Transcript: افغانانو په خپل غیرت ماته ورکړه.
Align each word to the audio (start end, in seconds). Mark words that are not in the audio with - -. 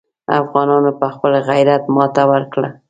افغانانو 0.41 0.91
په 0.99 1.07
خپل 1.13 1.31
غیرت 1.49 1.83
ماته 1.95 2.23
ورکړه. 2.31 2.69